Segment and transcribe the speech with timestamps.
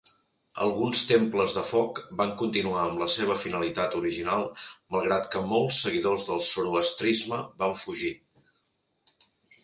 [0.65, 4.45] Alguns temples de foc van continuar amb la seva finalitat original
[4.95, 8.11] malgrat que molts seguidors del zoroastrisme van fugir.